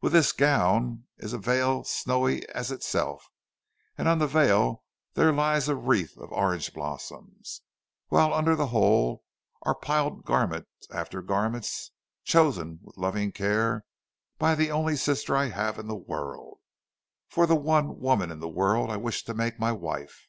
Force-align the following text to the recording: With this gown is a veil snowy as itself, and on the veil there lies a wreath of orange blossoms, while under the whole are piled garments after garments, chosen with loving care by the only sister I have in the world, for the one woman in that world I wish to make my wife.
With 0.00 0.12
this 0.12 0.32
gown 0.32 1.04
is 1.18 1.32
a 1.32 1.38
veil 1.38 1.84
snowy 1.84 2.44
as 2.48 2.72
itself, 2.72 3.30
and 3.96 4.08
on 4.08 4.18
the 4.18 4.26
veil 4.26 4.82
there 5.14 5.32
lies 5.32 5.68
a 5.68 5.76
wreath 5.76 6.16
of 6.16 6.32
orange 6.32 6.74
blossoms, 6.74 7.60
while 8.08 8.34
under 8.34 8.56
the 8.56 8.66
whole 8.74 9.22
are 9.62 9.76
piled 9.76 10.24
garments 10.24 10.88
after 10.92 11.22
garments, 11.22 11.92
chosen 12.24 12.80
with 12.82 12.96
loving 12.98 13.30
care 13.30 13.84
by 14.36 14.56
the 14.56 14.72
only 14.72 14.96
sister 14.96 15.36
I 15.36 15.50
have 15.50 15.78
in 15.78 15.86
the 15.86 15.94
world, 15.94 16.58
for 17.28 17.46
the 17.46 17.54
one 17.54 18.00
woman 18.00 18.32
in 18.32 18.40
that 18.40 18.48
world 18.48 18.90
I 18.90 18.96
wish 18.96 19.22
to 19.26 19.32
make 19.32 19.60
my 19.60 19.70
wife. 19.70 20.26